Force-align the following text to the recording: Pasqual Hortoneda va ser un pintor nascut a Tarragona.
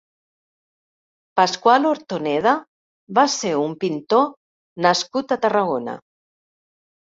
Pasqual 1.39 1.85
Hortoneda 1.89 2.55
va 3.19 3.27
ser 3.35 3.53
un 3.67 3.77
pintor 3.85 4.27
nascut 4.89 5.37
a 5.37 5.41
Tarragona. 5.47 5.97